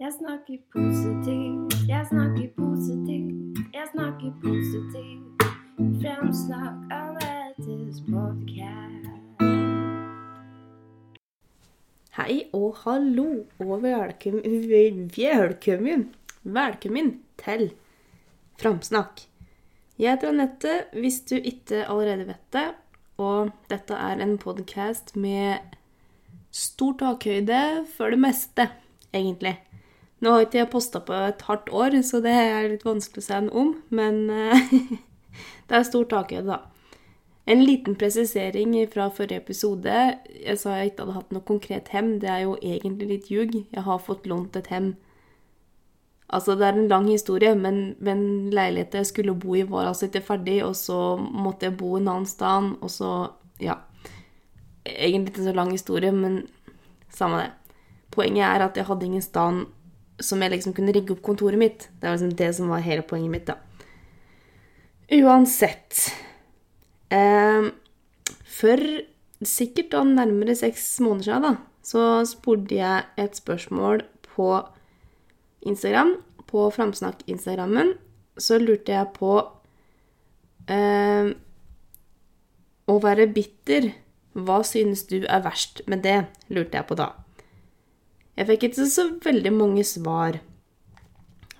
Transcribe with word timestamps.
Jeg 0.00 0.12
snakker 0.18 0.56
positivt, 0.72 1.74
jeg 1.88 2.06
snakker 2.10 2.48
positivt, 2.56 3.58
jeg 3.74 3.84
snakker 3.92 4.30
positivt. 4.42 5.44
Fremsnakk 6.02 6.78
annerledes 6.90 8.00
podcast. 8.08 9.04
Hei 12.16 12.40
og 12.52 12.74
hallo, 12.80 13.44
og 13.62 13.82
velkommen, 13.84 14.66
velkommen, 14.66 16.02
velkommen 16.42 17.12
til 17.44 17.70
Framsnakk. 18.58 19.22
Jeg 19.98 20.16
heter 20.16 20.32
Anette, 20.32 20.72
hvis 20.92 21.20
du 21.20 21.36
ikke 21.36 21.84
allerede 21.86 22.26
vet 22.32 22.42
det, 22.52 22.66
og 23.16 23.54
dette 23.70 23.94
er 23.94 24.26
en 24.26 24.34
podkast 24.42 25.14
med 25.14 25.78
stor 26.50 26.98
takhøyde 26.98 27.86
for 27.94 28.10
det 28.10 28.18
meste, 28.26 28.68
egentlig. 29.14 29.54
Nå 30.24 30.32
har 30.32 30.46
ikke 30.46 30.62
jeg 30.62 30.70
posta 30.72 31.02
på 31.04 31.12
et 31.12 31.42
hardt 31.44 31.68
år, 31.68 31.98
så 32.00 32.22
det 32.24 32.32
er 32.32 32.70
litt 32.70 32.86
vanskelig 32.86 33.20
å 33.20 33.26
si 33.26 33.40
noe 33.44 33.58
om, 33.60 33.72
men 33.92 34.22
eh, 34.32 34.70
det 35.68 35.76
er 35.76 35.84
stor 35.84 36.06
takhøyde, 36.08 36.46
da. 36.48 36.62
En 37.44 37.60
liten 37.60 37.96
presisering 38.00 38.72
fra 38.88 39.10
forrige 39.12 39.42
episode. 39.42 39.96
Jeg 40.32 40.56
sa 40.56 40.78
jeg 40.78 40.94
ikke 40.94 41.04
hadde 41.04 41.16
hatt 41.18 41.34
noe 41.36 41.44
konkret 41.44 41.90
hem. 41.92 42.14
Det 42.22 42.30
er 42.32 42.46
jo 42.46 42.54
egentlig 42.56 43.08
litt 43.10 43.28
ljug. 43.28 43.58
Jeg 43.68 43.84
har 43.84 44.00
fått 44.00 44.24
lånt 44.30 44.56
et 44.56 44.70
hem. 44.72 44.94
Altså, 46.32 46.56
det 46.56 46.70
er 46.70 46.78
en 46.80 46.88
lang 46.88 47.10
historie, 47.10 47.52
men, 47.52 47.82
men 48.00 48.48
leiligheten 48.48 49.02
jeg 49.02 49.10
skulle 49.10 49.36
bo 49.36 49.58
i, 49.58 49.66
var 49.68 49.90
altså 49.90 50.08
ikke 50.08 50.24
ferdig, 50.24 50.56
og 50.64 50.72
så 50.78 51.18
måtte 51.20 51.68
jeg 51.68 51.76
bo 51.76 51.98
en 51.98 52.08
annen 52.08 52.30
sted, 52.30 52.72
og 52.80 52.90
så 52.90 53.10
Ja. 53.60 53.82
Egentlig 54.84 55.32
ikke 55.32 55.44
så 55.44 55.52
lang 55.56 55.70
historie, 55.72 56.12
men 56.12 56.46
samme 57.08 57.38
det. 57.40 57.52
Poenget 58.12 58.44
er 58.44 58.64
at 58.64 58.76
jeg 58.76 58.84
hadde 58.84 59.06
ingen 59.06 59.22
sted 59.22 59.64
som 60.22 60.42
jeg 60.42 60.54
liksom 60.54 60.74
kunne 60.76 60.94
rigge 60.94 61.14
opp 61.14 61.22
kontoret 61.26 61.58
mitt. 61.58 61.88
Det 62.00 62.08
var 62.08 62.16
liksom 62.16 62.36
det 62.38 62.50
som 62.56 62.70
var 62.70 62.84
hele 62.84 63.02
poenget 63.06 63.32
mitt, 63.32 63.50
da. 63.50 63.58
Uansett 65.14 66.06
eh, 67.12 67.66
For 68.48 68.80
sikkert 69.44 69.90
da 69.92 70.04
nærmere 70.08 70.54
seks 70.56 70.86
måneder 71.04 71.26
siden, 71.26 71.44
da, 71.44 71.56
så 71.84 72.04
spurte 72.28 72.78
jeg 72.78 73.04
et 73.20 73.36
spørsmål 73.36 74.04
på 74.30 74.48
Instagram, 75.68 76.16
på 76.48 76.68
Framsnakk-instagrammen, 76.72 77.94
så 78.38 78.58
lurte 78.58 78.94
jeg 78.94 79.12
på 79.16 79.34
eh, 80.70 81.34
Å 82.84 82.96
være 83.00 83.28
bitter, 83.32 83.90
hva 84.34 84.62
synes 84.66 85.04
du 85.10 85.22
er 85.22 85.44
verst 85.44 85.84
med 85.88 86.02
det? 86.04 86.24
lurte 86.48 86.80
jeg 86.80 86.88
på 86.88 86.98
da. 86.98 87.12
Jeg 88.34 88.48
fikk 88.48 88.66
ikke 88.68 88.86
så 88.90 89.08
veldig 89.22 89.52
mange 89.54 89.84
svar, 89.86 90.40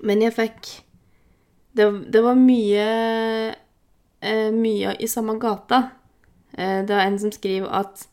men 0.02 0.24
jeg 0.24 0.34
fikk 0.36 0.72
Det, 1.74 1.86
det 2.12 2.20
var 2.22 2.36
mye 2.38 2.82
eh, 4.22 4.50
Mye 4.54 4.92
i 5.02 5.08
samme 5.10 5.34
gata. 5.42 5.80
Eh, 6.54 6.82
det 6.86 6.94
er 6.94 7.06
en 7.06 7.18
som 7.18 7.32
skriver 7.34 7.70
at 7.70 8.06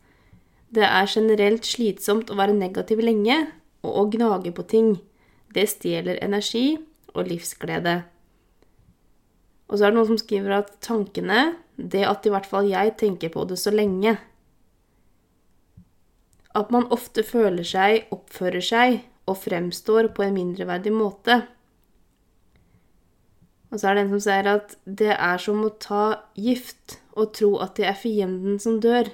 det 0.72 0.86
er 0.88 1.10
generelt 1.12 1.68
slitsomt 1.68 2.32
å 2.32 2.38
være 2.40 2.56
negativ 2.56 3.04
lenge 3.04 3.36
og 3.84 3.92
å 3.92 4.06
gnage 4.14 4.54
på 4.56 4.64
ting. 4.66 4.96
Det 5.54 5.68
stjeler 5.68 6.22
energi 6.24 6.80
og 7.14 7.28
livsglede. 7.28 8.00
Og 9.68 9.78
så 9.78 9.86
er 9.86 9.92
det 9.92 9.98
noen 10.00 10.10
som 10.14 10.20
skriver 10.20 10.58
at 10.62 10.74
tankene, 10.84 11.56
det 11.76 12.06
at 12.08 12.26
i 12.28 12.32
hvert 12.32 12.48
fall 12.48 12.70
jeg 12.72 12.96
tenker 13.00 13.32
på 13.34 13.44
det 13.48 13.60
så 13.60 13.74
lenge, 13.74 14.18
at 16.58 16.72
man 16.74 16.90
ofte 16.92 17.24
føler 17.24 17.66
seg, 17.68 18.08
oppfører 18.12 18.64
seg 18.64 19.00
og 19.30 19.40
fremstår 19.40 20.12
på 20.16 20.26
en 20.26 20.36
mindreverdig 20.36 20.94
måte. 20.94 21.42
Og 23.72 23.80
så 23.80 23.88
er 23.88 23.96
det 23.96 24.04
en 24.04 24.12
som 24.16 24.24
sier 24.26 24.50
at 24.52 24.76
det 24.86 25.14
er 25.16 25.40
som 25.40 25.62
å 25.64 25.72
ta 25.80 26.04
gift 26.36 26.98
og 27.16 27.32
tro 27.38 27.54
at 27.64 27.78
det 27.80 27.88
er 27.88 28.00
fienden 28.00 28.60
som 28.60 28.82
dør. 28.84 29.08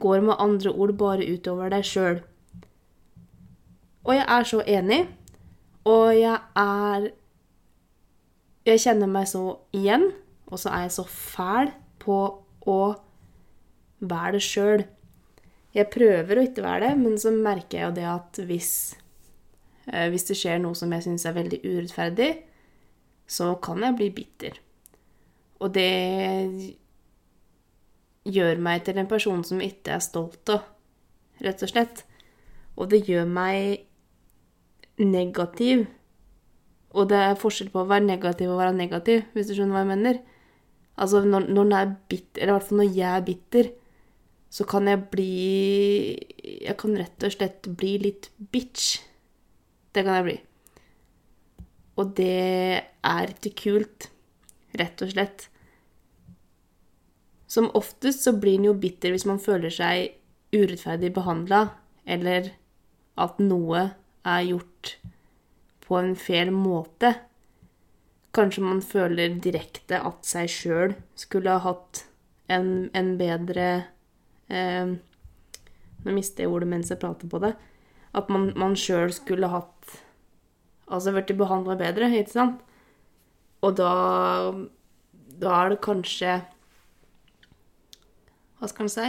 Går 0.00 0.24
med 0.24 0.40
andre 0.40 0.72
ord 0.72 0.94
bare 0.96 1.28
utover 1.28 1.72
deg 1.72 1.84
sjøl. 1.84 2.22
Og 4.06 4.14
jeg 4.14 4.24
er 4.28 4.48
så 4.48 4.62
enig, 4.62 5.00
og 5.84 6.14
jeg 6.16 6.38
er 6.56 7.12
Jeg 8.66 8.80
kjenner 8.82 9.06
meg 9.06 9.28
så 9.30 9.60
igjen, 9.70 10.08
og 10.50 10.58
så 10.58 10.72
er 10.74 10.80
jeg 10.88 10.92
så 10.96 11.04
fæl 11.06 11.68
på 12.02 12.16
å 12.66 12.80
være 14.00 14.32
det 14.34 14.40
sjøl. 14.42 14.82
Jeg 15.76 15.90
prøver 15.92 16.38
å 16.38 16.44
ikke 16.46 16.64
være 16.64 16.88
det, 16.88 16.94
men 17.02 17.18
så 17.20 17.32
merker 17.34 17.78
jeg 17.78 17.88
jo 17.88 17.96
det 17.98 18.06
at 18.08 18.38
hvis, 18.48 18.70
eh, 19.90 20.06
hvis 20.12 20.24
det 20.30 20.38
skjer 20.40 20.62
noe 20.62 20.78
som 20.78 20.92
jeg 20.94 21.04
syns 21.04 21.26
er 21.28 21.36
veldig 21.36 21.60
urettferdig, 21.66 22.30
så 23.26 23.52
kan 23.60 23.82
jeg 23.84 23.98
bli 23.98 24.08
bitter. 24.14 24.60
Og 25.60 25.72
det 25.74 25.90
gjør 28.26 28.62
meg 28.62 28.84
til 28.86 28.98
en 29.00 29.10
person 29.10 29.42
som 29.46 29.60
ikke 29.62 29.96
er 29.96 30.04
stolt 30.04 30.52
av, 30.52 30.64
rett 31.44 31.62
og 31.62 31.72
slett. 31.72 32.04
Og 32.76 32.90
det 32.92 33.04
gjør 33.08 33.28
meg 33.28 33.86
negativ. 35.00 35.86
Og 36.96 37.08
det 37.10 37.20
er 37.20 37.40
forskjell 37.40 37.70
på 37.72 37.82
å 37.82 37.88
være 37.88 38.08
negativ 38.08 38.52
og 38.52 38.60
være 38.62 38.76
negativ, 38.76 39.24
hvis 39.34 39.50
du 39.50 39.56
skjønner 39.56 39.76
hva 39.76 39.84
jeg 39.84 39.92
mener. 39.92 40.20
Altså 40.96 41.20
når, 41.24 41.50
når 41.52 41.74
er 41.76 41.90
bitter, 42.08 42.40
eller 42.40 42.54
i 42.54 42.56
hvert 42.56 42.68
fall 42.70 42.80
når 42.80 42.94
jeg 42.96 43.10
er 43.10 43.26
bitter, 43.26 43.74
så 44.56 44.64
kan 44.64 44.88
jeg 44.88 45.02
bli 45.12 45.32
Jeg 46.64 46.76
kan 46.80 46.96
rett 46.96 47.24
og 47.26 47.34
slett 47.34 47.66
bli 47.76 47.96
litt 48.00 48.30
bitch. 48.38 49.02
Det 49.92 50.04
kan 50.06 50.16
jeg 50.18 50.26
bli. 50.28 50.36
Og 52.00 52.12
det 52.16 52.84
er 53.04 53.32
ikke 53.32 53.52
kult, 53.60 54.08
rett 54.76 55.02
og 55.04 55.12
slett. 55.12 55.46
Som 57.48 57.68
oftest 57.78 58.24
så 58.24 58.34
blir 58.36 58.58
en 58.58 58.70
jo 58.70 58.74
bitter 58.80 59.12
hvis 59.14 59.26
man 59.28 59.40
føler 59.40 59.72
seg 59.72 60.16
urettferdig 60.56 61.12
behandla, 61.16 61.62
eller 62.04 62.50
at 63.20 63.40
noe 63.40 63.82
er 64.26 64.48
gjort 64.48 64.96
på 65.86 65.98
en 66.00 66.14
feil 66.18 66.52
måte. 66.52 67.12
Kanskje 68.36 68.64
man 68.64 68.82
føler 68.84 69.36
direkte 69.40 70.00
at 70.00 70.26
seg 70.28 70.50
sjøl 70.52 70.96
skulle 71.16 71.54
ha 71.54 71.64
hatt 71.64 72.04
en, 72.52 72.88
en 72.92 73.14
bedre 73.20 73.68
eh, 74.48 74.96
Nå 76.06 76.14
mister 76.14 76.44
jeg 76.44 76.52
ordet 76.52 76.68
mens 76.70 76.92
jeg 76.92 77.00
prater 77.02 77.26
på 77.30 77.40
det. 77.42 77.54
At 78.14 78.28
man, 78.30 78.52
man 78.56 78.76
sjøl 78.78 79.12
skulle 79.14 79.50
hatt 79.50 79.96
Altså 80.86 81.10
blitt 81.10 81.32
behandla 81.34 81.74
bedre, 81.74 82.06
ikke 82.14 82.30
sant? 82.30 82.60
Og 83.66 83.76
da 83.78 83.90
Da 85.40 85.54
er 85.62 85.74
det 85.74 85.82
kanskje 85.84 86.38
Hva 88.60 88.70
skal 88.70 88.86
en 88.86 88.92
si? 88.94 89.08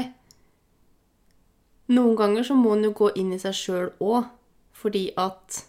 Noen 1.93 2.17
ganger 2.19 2.43
så 2.43 2.57
må 2.57 2.73
en 2.75 2.83
jo 2.83 2.95
gå 2.97 3.13
inn 3.15 3.29
i 3.31 3.39
seg 3.39 3.55
sjøl 3.55 3.91
òg, 4.03 4.25
fordi 4.75 5.05
at 5.15 5.61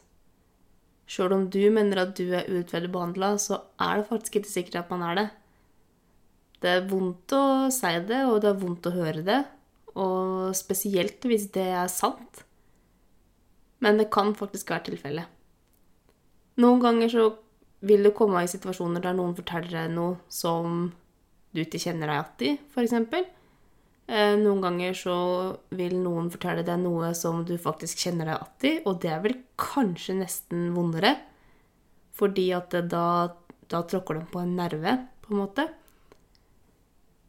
Sjøl 1.08 1.32
om 1.32 1.44
du 1.48 1.62
mener 1.72 2.02
at 2.02 2.10
du 2.18 2.26
er 2.36 2.48
urettferdig 2.50 2.90
behandla, 2.92 3.30
så 3.40 3.62
er 3.80 4.00
det 4.00 4.08
faktisk 4.10 4.34
ikke 4.40 4.50
sikkert 4.50 4.82
at 4.82 4.90
man 4.92 5.04
er 5.08 5.14
det. 5.16 5.28
Det 6.60 6.72
er 6.74 6.88
vondt 6.90 7.32
å 7.32 7.44
si 7.72 7.92
det, 8.10 8.18
og 8.28 8.42
det 8.44 8.50
er 8.50 8.58
vondt 8.60 8.88
å 8.90 8.92
høre 8.92 9.22
det, 9.24 9.38
og 9.94 10.54
spesielt 10.56 11.24
hvis 11.24 11.48
det 11.54 11.66
er 11.78 11.90
sant. 11.92 12.44
Men 13.84 14.00
det 14.00 14.10
kan 14.12 14.34
faktisk 14.36 14.72
være 14.74 14.90
tilfellet. 14.90 15.26
Noen 16.58 16.82
ganger 16.82 17.12
så 17.12 17.26
vil 17.86 18.02
du 18.02 18.10
komme 18.16 18.42
i 18.42 18.50
situasjoner 18.50 19.02
der 19.04 19.14
noen 19.14 19.36
forteller 19.38 19.70
deg 19.70 19.92
noe 19.94 20.16
som 20.32 20.88
du 21.54 21.62
ikke 21.62 21.80
kjenner 21.80 22.10
deg 22.10 22.46
igjen 22.48 22.58
i, 22.58 22.62
f.eks. 22.74 23.34
Eh, 24.08 24.34
noen 24.40 24.62
ganger 24.64 24.96
så 24.96 25.16
vil 25.76 25.94
noen 26.00 26.30
fortelle 26.32 26.64
deg 26.66 26.80
noe 26.82 27.12
som 27.16 27.44
du 27.46 27.54
faktisk 27.60 28.02
kjenner 28.02 28.32
deg 28.32 28.38
igjen 28.40 28.80
i, 28.80 28.84
og 28.88 29.00
det 29.04 29.12
er 29.14 29.22
vel 29.24 29.36
kanskje 29.60 30.18
nesten 30.18 30.70
vondere, 30.74 31.14
fordi 32.18 32.48
at 32.56 32.74
da, 32.90 33.06
da 33.70 33.82
tråkker 33.86 34.18
de 34.18 34.26
på 34.32 34.42
en 34.42 34.56
nerve, 34.58 34.96
på 35.22 35.34
en 35.34 35.42
måte. 35.44 35.68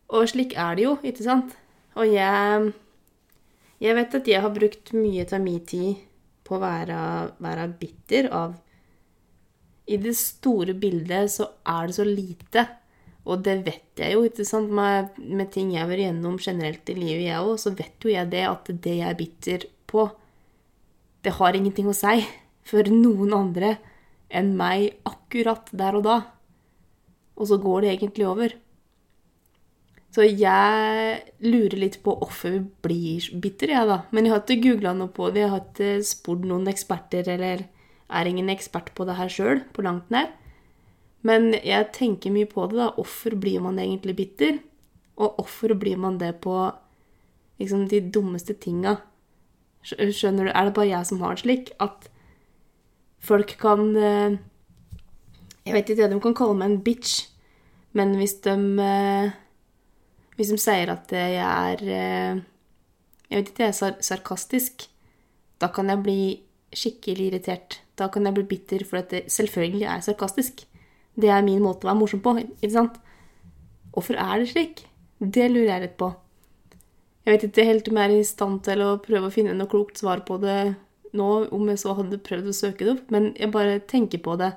Og 0.10 0.26
slik 0.32 0.56
er 0.58 0.80
det 0.80 0.88
jo, 0.88 0.96
ikke 1.06 1.26
sant? 1.28 1.54
Og 2.00 2.08
jeg 2.08 2.72
Jeg 3.80 3.96
vet 3.96 4.16
at 4.16 4.28
jeg 4.28 4.44
har 4.44 4.52
brukt 4.52 4.92
mye 4.96 5.24
av 5.24 5.44
min 5.44 5.62
tid 5.64 6.00
på 6.44 6.58
å 6.58 6.64
være, 6.64 6.98
være 7.40 7.68
bitter 7.80 8.28
av 8.36 8.58
I 9.88 9.98
det 10.04 10.16
store 10.20 10.76
bildet 10.76 11.32
så 11.32 11.48
er 11.66 11.88
det 11.88 11.96
så 11.96 12.06
lite. 12.06 12.66
Og 13.30 13.44
det 13.46 13.56
vet 13.66 14.02
jeg 14.02 14.16
jo, 14.16 14.26
ikke 14.28 14.46
sant, 14.48 14.72
med, 14.74 15.16
med 15.18 15.50
ting 15.54 15.72
jeg 15.74 15.84
har 15.84 15.90
vært 15.90 16.06
gjennom 16.08 16.38
generelt 16.42 16.92
i 16.92 16.96
livet, 16.98 17.26
jeg 17.28 17.42
òg, 17.42 17.56
så 17.62 17.74
vet 17.78 18.06
jo 18.06 18.12
jeg 18.12 18.30
det 18.32 18.44
at 18.50 18.70
det 18.70 18.96
jeg 19.00 19.10
er 19.10 19.18
bitter 19.18 19.66
på, 19.90 20.06
det 21.26 21.36
har 21.40 21.58
ingenting 21.58 21.90
å 21.90 21.98
si 21.98 22.22
for 22.70 22.90
noen 22.94 23.34
andre 23.36 23.76
enn 24.30 24.54
meg 24.58 25.02
akkurat 25.10 25.70
der 25.74 25.98
og 26.00 26.06
da. 26.06 26.18
Og 27.40 27.50
så 27.50 27.58
går 27.62 27.86
det 27.86 27.94
egentlig 27.96 28.28
over. 28.30 28.56
Så 30.10 30.26
jeg 30.26 31.20
lurer 31.46 31.78
litt 31.78 32.00
på 32.02 32.16
hvorfor 32.18 32.56
vi 32.56 32.62
blir 32.86 33.26
bitter, 33.42 33.76
jeg, 33.76 33.90
da. 33.90 34.00
Men 34.10 34.26
jeg 34.26 34.34
har 34.34 34.42
ikke 34.42 34.64
googla 34.64 34.94
noe 34.98 35.12
på 35.14 35.30
det. 35.30 35.44
Jeg 35.44 35.52
har 35.54 35.66
ikke 35.68 35.92
spurt 36.08 36.48
noen 36.50 36.70
eksperter 36.72 37.30
eller 37.36 37.68
er 38.10 38.30
ingen 38.30 38.50
ekspert 38.50 38.90
på 38.98 39.06
det 39.06 39.20
her 39.20 39.30
sjøl, 39.30 39.62
på 39.76 39.86
langt 39.86 40.10
nær. 40.14 40.32
Men 41.22 41.52
jeg 41.54 41.92
tenker 41.94 42.34
mye 42.34 42.50
på 42.50 42.66
det, 42.72 42.80
da. 42.80 42.90
Hvorfor 42.98 43.36
blir 43.38 43.62
man 43.62 43.78
egentlig 43.82 44.16
bitter? 44.18 44.58
Og 45.20 45.36
hvorfor 45.38 45.76
blir 45.78 46.00
man 46.00 46.18
det 46.18 46.40
på 46.42 46.56
liksom 47.60 47.86
de 47.92 48.00
dummeste 48.02 48.56
tinga? 48.58 48.96
Skjønner 49.86 50.48
du? 50.48 50.52
Er 50.54 50.68
det 50.68 50.76
bare 50.76 50.90
jeg 50.90 51.06
som 51.06 51.22
har 51.22 51.36
det 51.36 51.44
slik? 51.44 51.70
At 51.80 52.08
folk 53.20 53.54
kan 53.60 53.92
eh, 53.96 54.40
Jeg 55.66 55.76
vet 55.76 55.90
ikke, 55.92 56.08
de 56.10 56.20
kan 56.24 56.34
kalle 56.34 56.56
meg 56.58 56.72
en 56.72 56.82
bitch, 56.82 57.28
men 57.94 58.16
hvis 58.18 58.40
de 58.42 58.56
eh, 58.82 59.36
Hvis 60.40 60.54
de 60.54 60.58
sier 60.62 60.88
at 60.94 61.12
jeg 61.12 61.36
er 61.44 61.82
eh, 61.84 62.40
Jeg 63.28 63.42
vet 63.42 63.50
ikke, 63.52 63.66
jeg 63.66 63.74
er 63.74 63.76
sar 63.76 63.98
sarkastisk, 64.02 64.88
da 65.60 65.68
kan 65.68 65.92
jeg 65.92 66.02
bli 66.02 66.22
skikkelig 66.74 67.26
irritert. 67.28 67.82
Da 68.00 68.08
kan 68.08 68.26
jeg 68.26 68.38
bli 68.38 68.46
bitter, 68.48 68.86
for 68.88 69.02
at 69.02 69.12
det 69.12 69.26
selvfølgelig 69.30 69.84
er 69.92 70.06
sarkastisk. 70.06 70.64
Det 71.20 71.30
er 71.30 71.44
min 71.46 71.62
måte 71.62 71.86
å 71.86 71.92
være 71.92 72.00
morsom 72.00 72.24
på. 72.24 72.38
ikke 72.40 72.72
sant? 72.74 72.96
Hvorfor 73.92 74.18
er 74.18 74.40
det 74.40 74.50
slik? 74.54 74.86
Det 75.20 75.50
lurer 75.52 75.74
jeg 75.74 75.84
litt 75.84 75.98
på. 76.00 76.10
Jeg 77.26 77.36
vet 77.36 77.46
ikke 77.50 77.68
helt 77.68 77.92
om 77.92 78.00
jeg 78.00 78.10
er 78.10 78.16
i 78.16 78.26
stand 78.26 78.64
til 78.66 78.82
å 78.86 78.98
prøve 79.04 79.28
å 79.28 79.34
finne 79.34 79.54
noe 79.54 79.70
klokt 79.70 80.00
svar 80.00 80.24
på 80.26 80.40
det 80.42 80.74
nå, 81.14 81.30
om 81.52 81.70
jeg 81.70 81.82
så 81.84 81.94
hadde 81.98 82.22
prøvd 82.24 82.50
å 82.50 82.56
søke 82.56 82.86
det 82.86 82.96
opp, 82.96 83.12
men 83.14 83.34
jeg 83.36 83.52
bare 83.54 83.82
tenker 83.92 84.24
på 84.24 84.38
det. 84.40 84.54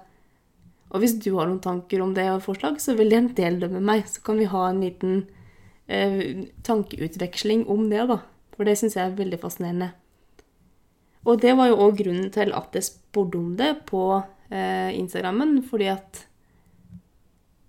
Og 0.93 1.03
hvis 1.03 1.17
du 1.25 1.33
har 1.35 1.49
noen 1.49 1.61
tanker 1.65 2.01
om 2.05 2.13
det 2.15 2.29
og 2.31 2.45
forslag, 2.45 2.79
så 2.81 2.95
vil 2.97 3.13
gjerne 3.13 3.35
del 3.37 3.59
det 3.61 3.71
med 3.73 3.85
meg. 3.89 4.05
Så 4.09 4.23
kan 4.25 4.39
vi 4.39 4.49
ha 4.49 4.67
en 4.69 4.83
liten 4.85 5.23
eh, 5.89 6.49
tankeutveksling 6.67 7.67
om 7.71 7.89
det, 7.91 8.07
da. 8.11 8.21
For 8.53 8.69
det 8.69 8.77
syns 8.79 8.97
jeg 8.99 9.07
er 9.09 9.19
veldig 9.19 9.41
fascinerende. 9.43 9.93
Og 11.23 11.39
det 11.43 11.55
var 11.59 11.71
jo 11.71 11.79
òg 11.85 12.01
grunnen 12.03 12.31
til 12.35 12.53
at 12.57 12.75
jeg 12.75 12.89
spurte 12.89 13.39
om 13.39 13.55
det 13.59 13.73
på 13.89 14.03
eh, 14.19 14.91
Instagrammen, 14.99 15.61
fordi 15.69 15.89
at 15.93 16.25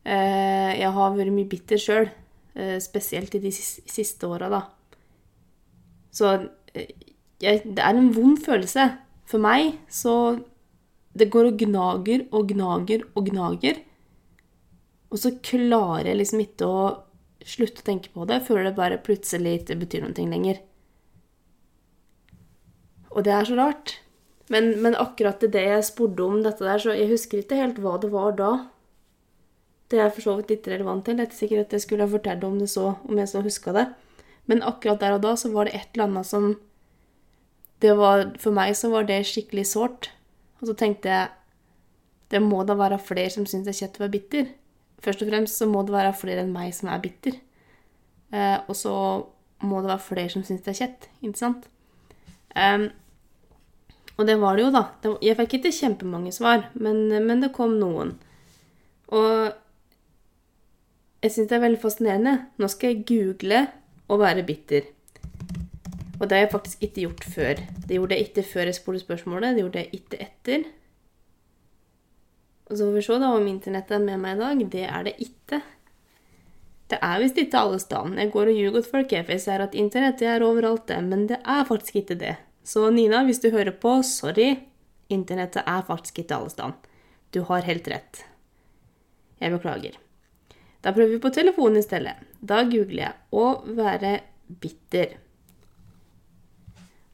eh, 0.05 0.73
jeg 0.79 0.91
har 0.95 1.15
vært 1.17 1.35
mye 1.35 1.49
bitter 1.49 1.81
sjøl. 1.81 2.09
Eh, 2.53 2.77
spesielt 2.81 3.33
i 3.33 3.41
de 3.41 3.49
siste 3.53 4.27
åra, 4.29 4.49
da. 4.53 4.61
Så 6.13 6.33
eh, 6.73 6.91
jeg, 7.41 7.63
det 7.65 7.81
er 7.81 7.97
en 7.97 8.11
vond 8.13 8.37
følelse. 8.41 8.91
For 9.29 9.41
meg 9.41 9.77
så 9.89 10.43
Det 11.13 11.29
går 11.29 11.45
og 11.51 11.59
gnager 11.61 12.23
og 12.33 12.47
gnager 12.49 13.03
og 13.13 13.27
gnager. 13.29 13.75
Og 15.13 15.19
så 15.21 15.29
klarer 15.45 16.07
jeg 16.09 16.17
liksom 16.17 16.39
ikke 16.41 16.65
å 16.65 16.79
slutte 17.47 17.83
å 17.83 17.87
tenke 17.87 18.11
på 18.13 18.27
det 18.29 18.41
før 18.47 18.63
det 18.67 18.75
bare 18.77 19.01
plutselig 19.03 19.59
ikke 19.61 19.79
betyr 19.83 20.05
noe 20.05 20.27
lenger. 20.29 20.61
Og 23.13 23.25
det 23.25 23.33
er 23.35 23.47
så 23.47 23.57
rart. 23.59 23.97
Men, 24.51 24.73
men 24.83 24.97
akkurat 24.99 25.43
i 25.45 25.49
det 25.51 25.63
jeg 25.63 25.87
spurte 25.87 26.25
om 26.25 26.41
dette 26.43 26.65
der, 26.65 26.81
så 26.81 26.95
jeg 26.97 27.11
husker 27.11 27.41
ikke 27.41 27.59
helt 27.59 27.79
hva 27.81 27.95
det 28.01 28.09
var 28.13 28.33
da. 28.37 28.51
Det 29.91 30.01
er 30.01 30.11
for 30.11 30.25
så 30.25 30.35
vidt 30.39 30.51
litt 30.51 30.67
relevant 30.71 31.05
til. 31.05 31.17
Det 31.17 31.23
er 31.25 31.29
ikke 31.29 31.41
sikkert 31.43 31.67
at 31.67 31.77
jeg 31.77 31.85
skulle 31.85 32.07
ha 32.07 32.11
fortalt 32.11 32.43
om 32.47 32.57
det 32.59 32.69
så, 32.71 32.95
om 33.05 33.21
jeg 33.21 33.29
så 33.29 33.43
huska 33.45 33.75
det. 33.75 33.85
Men 34.49 34.65
akkurat 34.65 34.99
der 34.99 35.15
og 35.15 35.23
da 35.23 35.35
så 35.39 35.51
var 35.53 35.69
det 35.69 35.77
et 35.77 35.93
eller 35.93 36.09
annet 36.09 36.27
som 36.27 36.49
det 37.83 37.93
var, 37.99 38.29
For 38.39 38.55
meg 38.55 38.75
så 38.79 38.89
var 38.91 39.07
det 39.07 39.25
skikkelig 39.27 39.65
sårt. 39.73 40.09
Og 40.61 40.69
så 40.69 40.75
tenkte 40.79 41.11
jeg 41.11 41.31
det 42.31 42.41
må 42.41 42.63
da 42.65 42.73
være 42.79 42.97
flere 42.97 43.29
som 43.29 43.45
syns 43.45 43.67
det 43.67 43.75
er 43.75 43.79
kjett 43.83 43.99
å 44.01 44.09
bitter. 44.09 44.47
Først 45.03 45.23
og 45.23 45.29
fremst 45.29 45.59
så 45.59 45.67
må 45.69 45.83
det 45.83 45.95
være 45.95 46.15
flere 46.15 46.43
enn 46.45 46.53
meg 46.55 46.73
som 46.75 46.91
er 46.91 47.01
bitter. 47.03 47.37
Eh, 48.33 48.57
og 48.67 48.75
så 48.77 48.95
må 49.63 49.81
det 49.81 49.91
være 49.91 50.07
flere 50.07 50.33
som 50.33 50.43
syns 50.45 50.63
det 50.65 50.73
er 50.73 50.79
kjett, 50.81 51.07
ikke 51.23 51.39
sant? 51.39 51.67
Um, 52.53 52.89
og 54.19 54.27
det 54.29 54.37
var 54.41 54.57
det 54.57 54.65
jo, 54.65 54.71
da. 54.73 54.83
Jeg 55.25 55.37
fikk 55.39 55.57
ikke 55.57 55.73
kjempemange 55.73 56.33
svar, 56.35 56.67
men, 56.77 57.07
men 57.25 57.41
det 57.41 57.53
kom 57.55 57.77
noen. 57.79 58.15
Og 59.13 59.53
jeg 61.23 61.31
syns 61.33 61.49
det 61.49 61.57
er 61.57 61.63
veldig 61.63 61.81
fascinerende. 61.81 62.35
Nå 62.59 62.69
skal 62.69 62.93
jeg 62.93 63.05
google 63.09 63.63
å 64.11 64.19
være 64.21 64.45
bitter. 64.45 64.89
Og 66.19 66.27
det 66.27 66.37
har 66.37 66.45
jeg 66.45 66.53
faktisk 66.53 66.85
ikke 66.85 67.05
gjort 67.07 67.25
før. 67.33 67.61
Det 67.87 67.97
gjorde 67.97 68.17
jeg 68.17 68.29
ikke 68.29 68.45
før 68.47 68.69
jeg 68.69 68.77
spurte 68.77 69.01
spørsmålet. 69.01 69.55
Det 69.55 69.63
gjorde 69.65 69.83
jeg 69.83 69.99
ikke 69.99 70.21
etter. 70.27 70.65
Og 72.69 72.77
så 72.77 72.85
får 72.87 72.95
vi 72.95 73.05
se 73.05 73.19
da 73.19 73.31
om 73.35 73.47
internettet 73.47 73.97
er 73.97 74.03
med 74.03 74.21
meg 74.23 74.37
i 74.37 74.41
dag. 74.41 74.65
Det 74.75 74.83
er 74.87 75.07
det 75.07 75.15
ikke. 75.25 75.61
Det 76.93 76.99
er 77.01 77.21
visst 77.23 77.39
ikke 77.41 77.59
alle 77.59 77.79
steder. 77.81 78.15
Jeg 78.21 78.31
går 78.31 78.51
og 78.51 78.59
ljuger 78.59 78.81
til 78.81 78.91
folk, 78.91 79.13
for 79.13 79.35
jeg 79.35 79.43
ser 79.43 79.63
at 79.65 79.75
internettet 79.75 80.29
er 80.29 80.45
overalt, 80.45 80.87
det. 80.87 80.99
Men 81.03 81.27
det 81.31 81.39
er 81.43 81.65
faktisk 81.67 82.01
ikke 82.03 82.19
det. 82.19 82.35
Så 82.63 82.89
Nina, 82.91 83.23
hvis 83.27 83.41
du 83.43 83.49
hører 83.51 83.75
på, 83.75 83.97
sorry. 84.07 84.55
Internettet 85.11 85.65
er 85.67 85.83
faktisk 85.87 86.23
ikke 86.23 86.37
alle 86.37 86.53
steder. 86.53 86.77
Du 87.33 87.41
har 87.49 87.67
helt 87.67 87.87
rett. 87.91 88.23
Jeg 89.41 89.51
beklager. 89.51 89.97
Da 90.83 90.91
prøver 90.91 91.15
vi 91.15 91.21
på 91.23 91.31
telefonen 91.33 91.79
i 91.79 91.85
stedet. 91.85 92.15
Da 92.39 92.63
googler 92.63 93.03
jeg 93.03 93.13
'å 93.31 93.45
være 93.75 94.19
bitter'. 94.61 95.17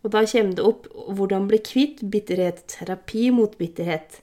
Og 0.04 0.12
da 0.12 0.26
kommer 0.26 0.56
det 0.56 0.66
opp 0.66 0.88
'hvordan 0.88 1.48
bli 1.48 1.58
kvitt 1.58 2.02
bitterhet'. 2.12 2.66
Terapi 2.68 3.30
mot 3.32 3.58
bitterhet. 3.58 4.22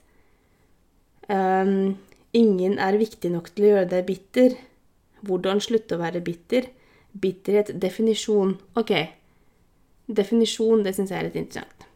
Um, 1.27 1.97
ingen 2.33 2.77
er 2.79 2.99
viktig 2.99 3.31
nok 3.33 3.51
til 3.53 3.67
å 3.67 3.71
gjøre 3.73 3.91
deg 3.91 4.07
bitter. 4.07 4.57
Hvordan 5.27 5.61
slutte 5.63 5.97
å 5.97 6.01
være 6.01 6.23
bitter. 6.23 6.69
Bitterhet. 7.17 7.73
Definisjon. 7.81 8.55
Ok. 8.79 8.93
Definisjon, 10.07 10.85
det 10.85 10.95
syns 10.95 11.11
jeg 11.11 11.19
er 11.19 11.27
litt 11.27 11.39
interessant. 11.39 11.87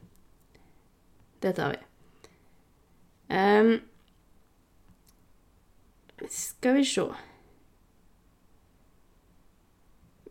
Det 1.42 1.56
tar 1.57 1.74
vi. 1.74 1.83
Um, 3.31 3.78
skal 6.30 6.75
vi 6.75 6.84
se 6.86 7.06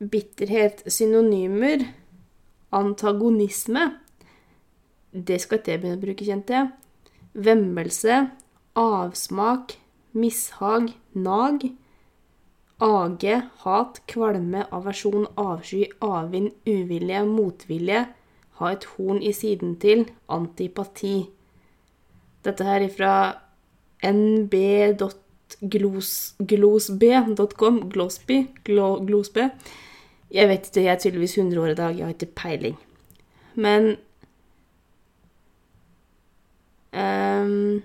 bitterhet, 0.00 0.82
synonymer, 0.86 1.84
antagonisme 2.72 3.90
Det 5.10 5.40
skal 5.42 5.58
jeg 5.66 5.80
begynne 5.80 5.98
å 5.98 6.00
bruke, 6.04 6.24
kjente 6.24 6.54
jeg. 6.54 6.68
Vemmelse, 7.34 8.20
avsmak, 8.76 9.76
mishag, 10.12 10.92
nag. 11.14 11.72
Age, 12.80 13.42
hat, 13.64 14.00
kvalme, 14.08 14.64
aversjon, 14.72 15.26
avsky, 15.36 15.90
avvind, 16.00 16.50
uvilje, 16.66 17.24
motvilje. 17.28 18.06
Ha 18.60 18.72
et 18.72 18.84
horn 18.94 19.22
i 19.22 19.32
siden 19.36 19.76
til, 19.80 20.10
antipati. 20.32 21.28
Dette 22.44 22.64
her 22.64 22.80
er 22.80 22.92
fra 22.94 23.34
nb.glosb.com, 24.06 25.10
glosby, 27.92 28.36
glosby. 28.64 29.44
Jeg 30.30 30.48
vet 30.48 30.66
ikke, 30.66 30.82
jeg 30.84 30.92
er 30.94 30.98
tydeligvis 31.02 31.38
100 31.38 31.60
år 31.60 31.66
i 31.66 31.74
dag, 31.74 31.96
jeg 31.98 32.04
har 32.06 32.14
ikke 32.14 32.36
peiling. 32.38 32.78
Men 33.54 33.96
um, 36.94 37.82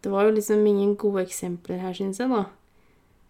Det 0.00 0.10
var 0.12 0.24
jo 0.24 0.36
liksom 0.36 0.66
ingen 0.66 0.96
gode 0.96 1.26
eksempler 1.26 1.82
her, 1.82 1.96
syns 1.96 2.20
jeg, 2.22 2.30
da. 2.32 2.44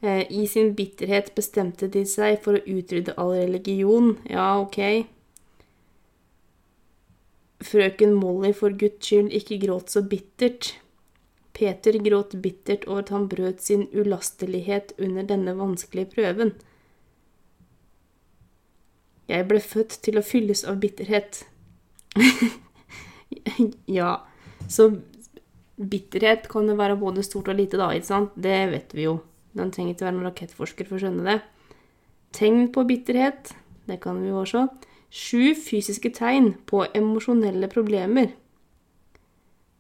Eh, 0.03 0.23
I 0.33 0.47
sin 0.47 0.75
bitterhet 0.75 1.35
bestemte 1.35 1.89
de 1.91 2.05
seg 2.09 2.39
for 2.45 2.57
å 2.57 2.65
utrydde 2.65 3.17
all 3.21 3.35
religion. 3.35 4.15
Ja, 4.31 4.55
ok. 4.61 4.79
Frøken 7.61 8.15
Molly, 8.17 8.55
for 8.57 8.73
guds 8.73 9.05
skyld, 9.05 9.35
ikke 9.37 9.61
gråt 9.67 9.93
så 9.93 10.03
bittert. 10.07 10.77
Peter 11.53 11.99
gråt 12.01 12.39
bittert 12.41 12.87
over 12.89 13.03
at 13.03 13.13
han 13.13 13.29
brøt 13.29 13.61
sin 13.61 13.85
ulastelighet 13.93 14.95
under 14.99 15.27
denne 15.29 15.53
vanskelige 15.59 16.15
prøven. 16.15 16.55
Jeg 19.29 19.47
ble 19.51 19.61
født 19.63 19.99
til 20.07 20.19
å 20.19 20.25
fylles 20.27 20.65
av 20.67 20.81
bitterhet. 20.83 21.45
ja, 23.99 24.15
så 24.67 24.89
bitterhet 25.81 26.49
kan 26.51 26.69
jo 26.69 26.77
være 26.77 26.99
både 27.01 27.25
stort 27.25 27.49
og 27.49 27.57
lite, 27.57 27.79
da, 27.81 27.89
ikke 27.97 28.11
sant? 28.11 28.37
Det 28.37 28.59
vet 28.73 28.93
vi 28.97 29.07
jo. 29.07 29.17
Den 29.57 29.73
trenger 29.73 29.95
ikke 29.95 30.07
være 30.07 30.17
noen 30.19 30.29
rakettforsker 30.29 30.89
for 30.89 30.99
å 30.99 31.03
skjønne 31.03 31.27
det. 31.27 31.39
Tegn 32.37 32.69
på 32.75 32.85
bitterhet, 32.87 33.55
det 33.89 33.99
kan 34.05 34.21
vi 34.23 34.31
jo 34.31 34.43
også. 34.45 34.67
Sju 35.11 35.57
fysiske 35.59 36.13
tegn 36.15 36.53
på 36.71 36.85
emosjonelle 36.95 37.67
problemer. 37.73 38.35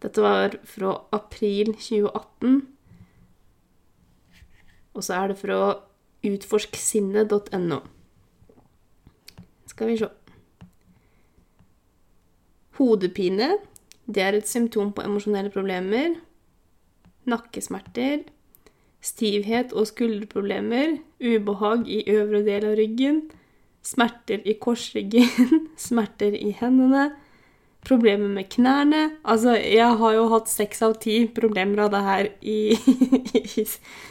Dette 0.00 0.24
var 0.24 0.56
fra 0.66 0.96
april 1.14 1.74
2018. 1.76 2.62
Og 4.96 5.06
så 5.06 5.20
er 5.20 5.30
det 5.30 5.38
fra 5.38 5.60
utforsksinnet.no. 6.26 7.82
Skal 9.70 9.92
vi 9.92 10.00
se 10.00 10.10
Hodepine. 12.80 13.58
Det 14.10 14.22
er 14.22 14.34
et 14.34 14.48
symptom 14.48 14.90
på 14.94 15.04
emosjonelle 15.06 15.52
problemer. 15.54 16.16
Nakkesmerter. 17.30 18.24
Stivhet 19.00 19.72
og 19.72 19.86
skulderproblemer. 19.88 20.98
Ubehag 21.22 21.86
i 21.88 22.02
øvre 22.10 22.42
del 22.46 22.66
av 22.66 22.78
ryggen. 22.80 23.28
smerter 23.82 24.42
i 24.44 24.58
korsryggen, 24.60 25.62
smerter 25.88 26.34
i 26.36 26.50
hendene, 26.52 27.06
problemer 27.86 28.28
med 28.28 28.50
knærne. 28.52 29.06
Altså, 29.24 29.54
jeg 29.56 29.96
har 30.02 30.12
jo 30.12 30.26
hatt 30.34 30.50
seks 30.52 30.82
av 30.84 30.98
ti 31.00 31.14
problemer 31.32 31.86
av 31.86 31.94
det 31.94 32.02
her 32.04 32.28
i, 32.42 32.58
i, 33.40 33.64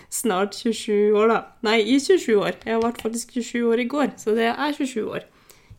snart 0.10 0.58
27 0.58 1.14
år, 1.14 1.30
da. 1.30 1.40
Nei, 1.70 1.78
i 1.86 2.00
27 2.02 2.34
år. 2.40 2.58
Jeg 2.66 2.82
ble 2.82 2.94
faktisk 3.04 3.38
27 3.38 3.70
år 3.70 3.86
i 3.86 3.90
går, 3.94 4.12
så 4.18 4.34
det 4.34 4.50
er 4.56 4.74
27 4.74 5.06
år. 5.06 5.30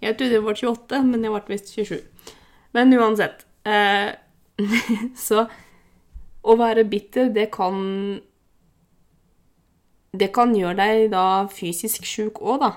Jeg 0.00 0.16
trodde 0.16 0.38
jeg 0.38 0.46
var 0.46 0.62
28, 0.62 1.04
men 1.10 1.26
jeg 1.26 1.34
ble 1.34 1.56
visst 1.56 1.74
27. 1.74 1.98
Men 2.78 2.94
uansett. 2.94 3.49
Eh, 3.64 4.10
så 5.26 5.44
å 6.40 6.56
være 6.56 6.86
bitter, 6.88 7.28
det 7.34 7.50
kan 7.52 8.20
Det 10.12 10.32
kan 10.34 10.54
gjøre 10.56 10.74
deg 10.80 11.10
da 11.12 11.24
fysisk 11.54 12.06
sjuk 12.08 12.40
òg, 12.42 12.64
da. 12.64 12.70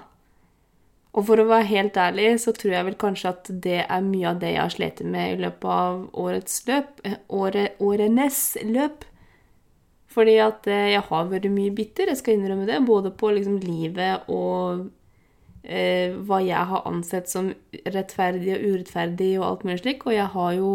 Og 1.14 1.26
for 1.28 1.42
å 1.42 1.46
være 1.50 1.70
helt 1.70 1.98
ærlig, 1.98 2.28
så 2.42 2.54
tror 2.58 2.74
jeg 2.76 2.86
vel 2.88 2.98
kanskje 3.02 3.32
at 3.32 3.50
det 3.66 3.80
er 3.86 4.06
mye 4.06 4.32
av 4.32 4.40
det 4.42 4.52
jeg 4.54 4.62
har 4.62 4.74
slitt 4.74 5.02
med 5.16 5.34
i 5.36 5.42
løpet 5.42 5.66
av 5.70 6.04
årets 6.26 6.60
løp. 6.68 7.02
eh, 7.06 7.18
Året, 7.30 7.78
årenes 7.82 8.40
løp. 8.66 9.06
Fordi 10.14 10.36
at 10.42 10.68
eh, 10.70 10.92
jeg 10.94 11.06
har 11.10 11.30
vært 11.30 11.50
mye 11.54 11.74
bitter, 11.74 12.10
jeg 12.12 12.18
skal 12.22 12.38
innrømme 12.38 12.66
det. 12.70 12.82
Både 12.86 13.12
på 13.18 13.32
liksom 13.34 13.60
livet 13.62 14.30
og 14.30 14.90
eh, 15.64 16.14
hva 16.28 16.40
jeg 16.44 16.70
har 16.70 16.88
ansett 16.90 17.32
som 17.32 17.52
rettferdig 17.86 18.54
og 18.58 18.68
urettferdig 18.68 19.32
og 19.40 19.48
alt 19.48 19.66
mulig 19.68 19.82
slik. 19.82 20.06
Og 20.08 20.16
jeg 20.16 20.30
har 20.36 20.54
jo 20.60 20.72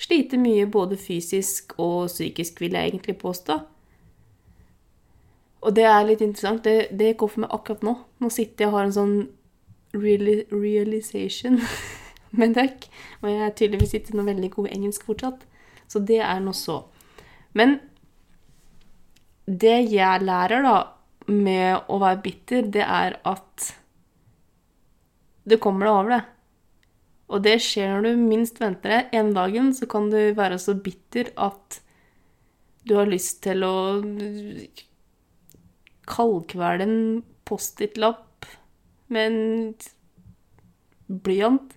slitt 0.00 0.36
mye 0.40 0.66
både 0.68 0.98
fysisk 1.00 1.76
og 1.78 2.08
psykisk, 2.12 2.60
vil 2.60 2.76
jeg 2.76 2.92
egentlig 2.92 3.16
påstå. 3.20 3.58
Og 5.66 5.74
det 5.74 5.86
er 5.88 6.04
litt 6.06 6.22
interessant. 6.22 6.64
Det, 6.64 6.88
det 6.92 7.16
går 7.18 7.32
for 7.32 7.44
meg 7.44 7.54
akkurat 7.54 7.84
nå. 7.86 7.96
Nå 8.22 8.30
sitter 8.30 8.66
jeg 8.66 8.72
og 8.72 8.78
har 8.78 8.88
en 8.88 8.96
sånn 8.96 9.16
reali 9.96 10.42
realization 10.52 11.58
med 12.38 12.54
dekk. 12.56 12.86
Og 13.22 13.30
jeg 13.32 13.42
er 13.42 13.56
tydeligvis 13.58 13.96
ikke 13.98 14.16
noe 14.18 14.28
veldig 14.28 14.52
god 14.54 14.70
engelsk 14.72 15.08
fortsatt. 15.08 15.46
Så 15.90 16.02
det 16.02 16.20
er 16.22 16.42
nå 16.42 16.54
så. 16.56 16.82
Men 17.56 17.78
det 19.46 19.78
jeg 19.92 20.26
lærer 20.26 20.64
da 20.66 20.76
med 21.30 21.90
å 21.90 21.98
være 22.02 22.22
bitter, 22.22 22.66
det 22.70 22.84
er 22.84 23.18
at 23.26 23.72
det 25.46 25.60
kommer 25.62 25.86
deg 25.86 25.94
over 25.94 26.14
det. 26.16 26.22
Og 27.26 27.42
det 27.42 27.56
skjer 27.62 27.90
når 27.90 28.06
du 28.06 28.22
minst 28.22 28.60
venter 28.62 28.92
det. 28.92 29.00
En 29.18 29.32
dagen 29.34 29.72
så 29.74 29.88
kan 29.90 30.10
du 30.12 30.18
være 30.36 30.58
så 30.62 30.76
bitter 30.78 31.32
at 31.34 31.80
du 32.86 32.94
har 32.98 33.10
lyst 33.10 33.40
til 33.46 33.66
å 33.66 33.76
kaldkvele 36.06 36.86
en 36.86 37.00
Post-It-lapp 37.46 38.46
med 39.14 39.32
en 39.32 41.18
blyant. 41.22 41.74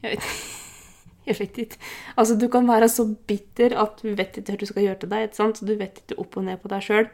Jeg 0.00 0.16
vet, 0.16 0.28
jeg 1.28 1.38
vet 1.40 1.62
ikke. 1.64 1.80
Altså, 2.20 2.36
du 2.40 2.46
kan 2.52 2.68
være 2.68 2.88
så 2.92 3.08
bitter 3.28 3.76
at 3.80 4.04
du 4.04 4.12
vet 4.12 4.36
ikke 4.36 4.52
hva 4.52 4.60
du 4.60 4.68
skal 4.68 4.86
gjøre 4.86 5.00
til 5.02 5.12
deg. 5.14 5.32
Så 5.36 5.64
du 5.64 5.74
vet 5.80 6.04
ikke 6.04 6.20
opp 6.20 6.36
og 6.40 6.46
ned 6.48 6.60
på 6.60 6.72
deg 6.72 6.84
sjøl. 6.84 7.10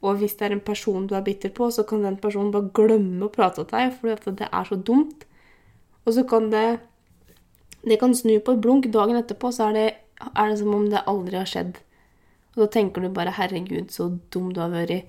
Og 0.00 0.20
hvis 0.20 0.36
det 0.40 0.48
er 0.48 0.56
en 0.56 0.64
person 0.64 1.08
du 1.08 1.16
er 1.16 1.24
bitter 1.24 1.52
på, 1.52 1.68
så 1.72 1.84
kan 1.88 2.04
den 2.04 2.20
personen 2.20 2.52
bare 2.52 2.72
glemme 2.76 3.26
å 3.26 3.32
prate 3.32 3.64
til 3.64 3.72
deg, 3.74 3.96
for 4.00 4.36
det 4.36 4.48
er 4.48 4.68
så 4.68 4.76
dumt. 4.80 5.26
Og 6.06 6.14
så 6.16 6.24
kan 6.24 6.50
det 6.50 6.80
Det 7.80 7.96
kan 7.96 8.12
snu 8.14 8.34
på 8.44 8.52
et 8.52 8.60
blunk. 8.60 8.90
Dagen 8.92 9.16
etterpå 9.16 9.48
så 9.56 9.70
er 9.70 9.72
det, 9.72 9.94
er 10.36 10.50
det 10.50 10.58
som 10.60 10.74
om 10.74 10.90
det 10.90 11.00
aldri 11.08 11.38
har 11.38 11.48
skjedd. 11.48 11.78
Og 12.52 12.60
da 12.60 12.66
tenker 12.66 13.00
du 13.00 13.08
bare 13.08 13.32
'herregud, 13.32 13.88
så 13.88 14.18
dum 14.30 14.52
du 14.52 14.60
har 14.60 14.68
vært'. 14.68 15.06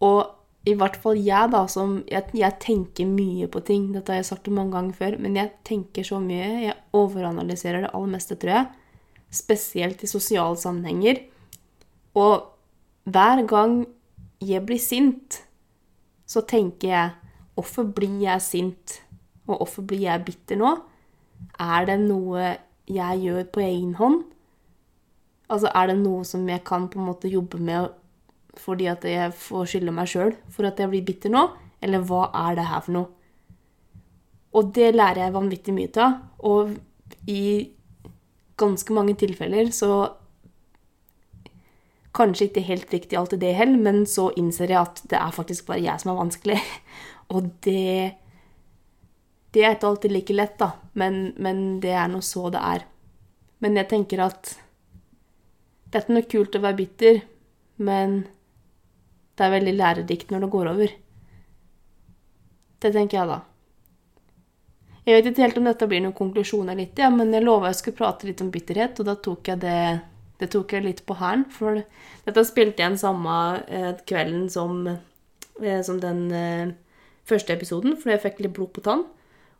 Og 0.00 0.26
i 0.66 0.74
hvert 0.74 0.96
fall 0.96 1.16
jeg, 1.16 1.50
da, 1.52 1.62
som 1.66 2.02
jeg, 2.10 2.24
jeg, 2.36 2.58
tenker 2.60 3.06
mye 3.06 3.48
på 3.48 3.62
ting. 3.64 3.92
Dette 3.94 4.12
har 4.12 4.20
jeg 4.20 4.28
sagt 4.28 4.48
mange 4.48 4.72
ganger 4.72 4.92
før, 4.92 5.18
men 5.18 5.36
jeg 5.36 5.52
tenker 5.64 6.02
så 6.02 6.18
mye. 6.20 6.48
Jeg 6.66 6.76
overanalyserer 6.92 7.80
det 7.86 7.92
aller 7.94 8.12
meste, 8.12 8.36
tror 8.36 8.52
jeg. 8.52 8.66
Spesielt 9.30 10.02
i 10.02 10.10
sosiale 10.10 10.56
sammenhenger. 10.56 11.22
Og 12.14 12.50
hver 13.04 13.46
gang 13.48 13.86
jeg 14.40 14.64
blir 14.66 14.80
sint, 14.82 15.42
så 16.26 16.40
tenker 16.40 16.88
jeg 16.88 17.10
Hvorfor 17.60 17.84
blir 17.92 18.22
jeg 18.22 18.40
sint? 18.40 19.02
Og 19.50 19.62
hvorfor 19.62 19.86
blir 19.90 20.06
jeg 20.06 20.24
bitter 20.26 20.60
nå? 20.60 20.74
Er 21.60 21.88
det 21.88 21.98
noe 22.02 22.56
jeg 22.90 23.22
gjør 23.24 23.48
på 23.54 23.64
egen 23.64 23.94
hånd? 23.98 24.22
Altså, 25.50 25.70
er 25.74 25.90
det 25.90 25.98
noe 25.98 26.24
som 26.26 26.46
jeg 26.48 26.62
kan 26.66 26.86
på 26.90 27.00
en 27.00 27.08
måte 27.10 27.30
jobbe 27.30 27.58
med 27.58 27.90
fordi 28.60 28.88
at 28.90 29.04
jeg 29.06 29.30
får 29.38 29.68
skylde 29.70 29.92
meg 29.94 30.08
sjøl 30.10 30.32
for 30.50 30.66
at 30.66 30.78
jeg 30.82 30.90
blir 30.90 31.06
bitter 31.06 31.32
nå? 31.32 31.46
Eller 31.80 32.02
hva 32.06 32.28
er 32.36 32.58
det 32.58 32.66
her 32.68 32.82
for 32.84 32.96
noe? 32.98 33.08
Og 34.58 34.72
det 34.74 34.90
lærer 34.96 35.24
jeg 35.24 35.34
vanvittig 35.36 35.74
mye 35.74 35.90
av. 36.02 36.16
Og 36.46 36.74
i 37.30 37.70
ganske 38.60 38.96
mange 38.96 39.16
tilfeller 39.18 39.70
så 39.74 40.16
Kanskje 42.10 42.48
ikke 42.48 42.62
helt 42.66 42.90
riktig 42.90 43.14
alt 43.14 43.36
i 43.36 43.38
det 43.38 43.52
heller, 43.54 43.78
men 43.78 44.00
så 44.02 44.32
innser 44.34 44.72
jeg 44.72 44.80
at 44.80 44.96
det 45.12 45.14
er 45.14 45.30
faktisk 45.30 45.68
bare 45.68 45.84
jeg 45.84 46.02
som 46.02 46.10
er 46.10 46.16
vanskelig. 46.18 46.56
Og 47.36 47.52
det 47.62 48.16
Det 49.50 49.64
er 49.64 49.74
ikke 49.74 49.88
alltid 49.90 50.14
like 50.14 50.34
lett, 50.36 50.56
da, 50.60 50.72
men, 50.94 51.32
men 51.42 51.80
det 51.82 51.94
er 51.96 52.10
nå 52.10 52.20
så 52.22 52.48
det 52.54 52.60
er. 52.62 52.84
Men 53.60 53.76
jeg 53.76 53.90
tenker 53.90 54.22
at 54.24 54.54
det 55.90 55.98
er 55.98 56.04
ikke 56.04 56.16
noe 56.16 56.30
kult 56.30 56.56
å 56.56 56.62
være 56.62 56.78
bitter, 56.78 57.22
men 57.82 58.20
det 59.34 59.46
er 59.46 59.54
veldig 59.56 59.74
lærerikt 59.74 60.30
når 60.30 60.44
det 60.44 60.50
går 60.52 60.70
over. 60.70 60.92
Det 62.80 62.92
tenker 62.94 63.18
jeg, 63.18 63.30
da. 63.30 63.40
Jeg 65.04 65.16
vet 65.16 65.30
ikke 65.30 65.42
helt 65.42 65.58
om 65.58 65.66
dette 65.66 65.88
blir 65.90 66.02
noen 66.04 66.16
konklusjoner 66.16 66.76
litt, 66.78 66.98
ja, 67.00 67.08
men 67.10 67.32
jeg 67.34 67.42
lova 67.42 67.72
jeg 67.72 67.80
skulle 67.80 67.98
prate 67.98 68.28
litt 68.28 68.42
om 68.44 68.52
bitterhet, 68.54 69.00
og 69.00 69.08
da 69.08 69.16
tok 69.18 69.50
jeg 69.50 69.62
det, 69.64 69.78
det 70.38 70.50
tok 70.52 70.76
jeg 70.76 70.86
litt 70.86 71.02
på 71.08 71.16
hælen. 71.18 71.46
For 71.50 71.80
dette 72.26 72.44
spilte 72.46 72.84
jeg 72.84 72.94
den 72.94 73.00
samme 73.00 73.36
eh, 73.66 73.94
kvelden 74.06 74.46
som, 74.52 74.84
eh, 74.86 75.80
som 75.86 75.98
den 76.04 76.28
eh, 76.30 76.76
første 77.26 77.56
episoden, 77.56 77.96
fordi 77.98 78.14
jeg 78.14 78.24
fikk 78.28 78.44
litt 78.44 78.54
blod 78.60 78.70
på 78.76 78.84
tann. 78.86 79.08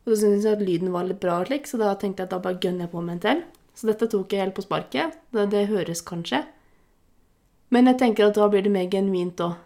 Og 0.06 0.12
så 0.12 0.22
syntes 0.22 0.46
jeg 0.46 0.56
at 0.56 0.64
lyden 0.64 0.92
var 0.94 1.06
litt 1.06 1.20
bra, 1.22 1.40
slik, 1.46 1.68
så 1.68 1.80
da 1.80 1.94
tenkte 1.98 2.24
jeg 2.24 2.30
at 2.30 2.34
da 2.34 2.42
bare 2.42 2.60
gønner 2.62 2.86
jeg 2.86 2.92
på 2.94 3.02
med 3.04 3.18
en 3.18 3.24
til. 3.24 3.42
Så 3.76 3.88
dette 3.90 4.08
tok 4.12 4.32
jeg 4.32 4.42
helt 4.44 4.56
på 4.56 4.64
sparket. 4.64 5.18
Det, 5.32 5.46
det 5.52 5.68
høres 5.70 6.02
kanskje. 6.06 6.42
Men 7.70 7.86
jeg 7.90 8.00
tenker 8.00 8.28
at 8.28 8.38
da 8.38 8.48
blir 8.50 8.64
det 8.66 8.72
mer 8.74 8.88
genuint 8.90 9.40
òg. 9.44 9.58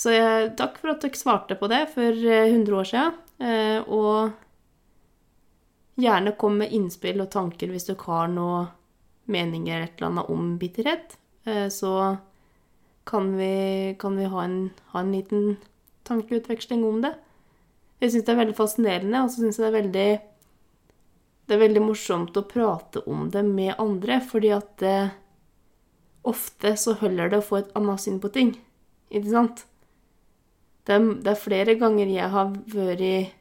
Så 0.00 0.14
jeg, 0.14 0.52
takk 0.56 0.78
for 0.80 0.94
at 0.94 1.02
dere 1.04 1.18
svarte 1.18 1.56
på 1.60 1.68
det 1.68 1.82
for 1.92 2.14
100 2.14 2.76
år 2.78 2.86
siden. 2.88 3.18
Eh, 3.40 3.80
og 3.84 4.30
gjerne 6.00 6.32
kom 6.40 6.56
med 6.60 6.72
innspill 6.76 7.20
og 7.20 7.32
tanker 7.34 7.68
hvis 7.72 7.88
dere 7.90 8.06
har 8.06 8.30
noen 8.32 8.70
meninger 9.30 9.84
et 9.84 9.98
eller 9.98 10.08
annet 10.08 10.30
om 10.32 10.54
bitterhet. 10.60 11.18
Eh, 11.44 11.68
så 11.68 12.16
kan 13.10 13.34
vi, 13.36 13.96
kan 14.00 14.16
vi 14.16 14.30
ha, 14.30 14.46
en, 14.46 14.70
ha 14.94 15.02
en 15.02 15.12
liten 15.12 15.58
tankeutveksling 16.08 16.84
om 16.86 17.02
det. 17.04 17.12
Jeg 18.00 18.12
syns 18.12 18.26
det 18.26 18.32
er 18.32 18.40
veldig 18.40 18.56
fascinerende, 18.56 19.22
og 19.22 19.32
så 19.32 19.42
syns 19.42 19.58
jeg 19.58 19.64
det 19.64 19.70
er 19.70 19.78
veldig 19.82 20.10
det 21.50 21.56
er 21.56 21.64
veldig 21.64 21.80
morsomt 21.82 22.36
å 22.38 22.46
prate 22.46 23.00
om 23.10 23.24
det 23.34 23.40
med 23.42 23.74
andre, 23.82 24.20
fordi 24.22 24.52
at 24.54 24.68
det, 24.78 24.98
ofte 26.22 26.76
så 26.78 26.94
holder 27.00 27.32
det 27.32 27.40
å 27.40 27.46
få 27.48 27.58
et 27.58 27.72
annet 27.74 28.02
syn 28.04 28.20
på 28.22 28.30
ting. 28.30 28.52
Ikke 29.10 29.32
sant? 29.32 29.64
Det 30.86 30.94
er, 30.94 31.08
det 31.24 31.32
er 31.32 31.40
flere 31.42 31.74
ganger 31.80 32.12
jeg 32.12 32.30
har 32.30 32.54
vært 32.70 33.34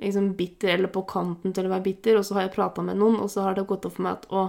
liksom 0.00 0.32
bitter 0.38 0.74
eller 0.74 0.92
på 0.92 1.04
kanten 1.08 1.52
til 1.52 1.68
å 1.68 1.74
være 1.74 1.84
bitter, 1.90 2.16
og 2.16 2.24
så 2.24 2.38
har 2.38 2.46
jeg 2.46 2.56
prata 2.56 2.84
med 2.84 2.96
noen, 3.00 3.20
og 3.20 3.28
så 3.32 3.44
har 3.44 3.56
det 3.56 3.66
gått 3.68 3.84
opp 3.88 3.98
for 3.98 4.06
meg 4.06 4.16
at 4.18 4.26
å, 4.32 4.48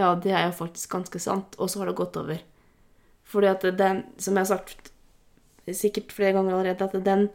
ja, 0.00 0.14
det 0.16 0.32
er 0.32 0.48
jo 0.48 0.58
faktisk 0.58 0.96
ganske 0.96 1.20
sant, 1.22 1.56
og 1.60 1.68
så 1.72 1.82
har 1.82 1.90
det 1.90 1.98
gått 2.00 2.16
over. 2.20 2.40
Fordi 3.26 3.52
at 3.52 3.64
den, 3.76 4.04
som 4.16 4.36
jeg 4.36 4.46
har 4.46 4.52
sagt 4.54 4.92
sikkert 5.76 6.14
flere 6.14 6.36
ganger 6.36 6.56
allerede, 6.56 6.88
at 6.88 7.04
den 7.04 7.28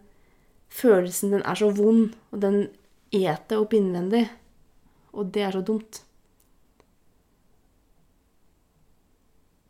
følelsen, 0.72 1.34
den 1.36 1.44
er 1.46 1.58
så 1.60 1.70
vond, 1.76 2.16
og 2.32 2.42
den 2.44 2.62
eter 3.12 3.60
opp 3.60 3.76
innvendig. 3.76 4.26
Og 5.12 5.32
det 5.36 5.44
er 5.44 5.56
så 5.56 5.62
dumt. 5.68 6.02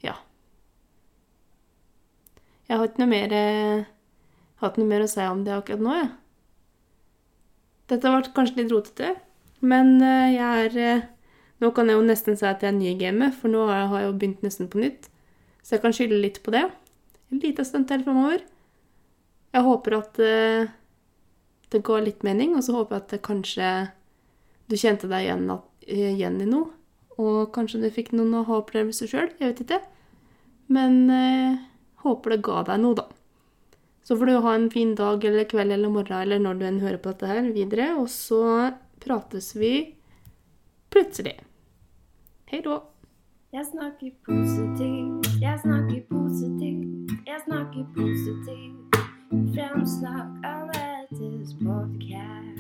Ja. 0.06 0.20
Jeg 2.70 2.78
har 2.78 2.88
ikke 2.88 3.04
noe 3.04 3.12
mer, 3.12 3.34
hatt 4.62 4.78
noe 4.78 4.90
mer 4.90 5.06
å 5.06 5.10
si 5.10 5.26
om 5.26 5.42
det 5.46 5.56
akkurat 5.58 5.82
nå, 5.82 5.96
jeg. 5.98 6.12
Dette 7.92 8.08
har 8.08 8.22
vært 8.22 8.36
kanskje 8.36 8.62
litt 8.62 8.72
rotete, 8.72 9.16
men 9.66 9.98
jeg 10.02 10.70
er 10.78 11.10
Nå 11.62 11.70
kan 11.78 11.86
jeg 11.86 11.94
jo 11.94 12.02
nesten 12.02 12.34
si 12.34 12.46
at 12.50 12.64
jeg 12.66 12.72
er 12.72 12.74
ny 12.74 12.88
i 12.90 12.98
gamet, 12.98 13.36
for 13.38 13.52
nå 13.54 13.68
har 13.70 13.92
jeg 13.94 14.08
jo 14.08 14.14
begynt 14.18 14.40
nesten 14.42 14.66
på 14.66 14.80
nytt. 14.82 15.12
Så 15.62 15.76
jeg 15.76 15.84
kan 15.84 15.94
skylde 15.94 16.18
litt 16.18 16.40
på 16.42 16.50
det. 16.56 16.64
En 17.30 17.42
liten 17.44 17.68
stund 17.68 17.86
til 17.86 18.02
framover. 18.02 18.42
Jeg 19.54 19.68
håper 19.68 19.96
at 20.00 20.22
det 21.72 21.84
ga 21.88 22.00
litt 22.04 22.24
mening, 22.28 22.56
og 22.58 22.66
så 22.66 22.76
håper 22.76 22.98
jeg 22.98 23.04
at 23.04 23.14
det 23.14 23.22
kanskje 23.26 23.72
du 24.72 24.78
kjente 24.80 25.10
deg 25.12 25.26
igjen, 25.26 25.48
igjen 25.88 26.42
i 26.44 26.50
noe. 26.50 26.72
Og 27.22 27.52
kanskje 27.56 27.82
du 27.84 27.90
fikk 27.94 28.14
noen 28.16 28.34
aha-opplevelser 28.42 29.10
sjøl. 29.12 29.32
Jeg 29.40 29.52
vet 29.52 29.64
ikke. 29.66 29.82
Men 30.72 31.02
eh, 31.12 31.60
håper 32.04 32.36
det 32.36 32.44
ga 32.48 32.64
deg 32.70 32.82
noe, 32.84 32.98
da. 32.98 33.08
Så 34.04 34.18
får 34.18 34.32
du 34.32 34.38
ha 34.44 34.54
en 34.58 34.70
fin 34.74 34.96
dag 34.98 35.24
eller 35.26 35.46
kveld 35.46 35.72
eller 35.76 35.92
morgen 35.94 36.18
eller 36.18 36.42
når 36.42 36.58
du 36.58 36.64
enn 36.68 36.80
hører 36.82 37.02
på 37.04 37.12
dette 37.14 37.30
her 37.30 37.52
videre, 37.54 37.92
og 38.02 38.10
så 38.10 38.72
prates 39.04 39.52
vi 39.56 39.74
plutselig. 40.92 41.38
Hei 42.50 42.64
da. 42.66 42.82
Jeg 43.52 43.68
snakker 43.68 44.12
positivt, 44.26 45.28
jeg 45.44 45.60
snakker 45.60 46.02
positivt, 46.10 47.16
jeg 47.28 47.40
snakker 47.46 47.86
positivt. 47.96 49.00
Fremsnakk 49.54 50.48
this 51.42 51.54
podcast. 51.54 52.51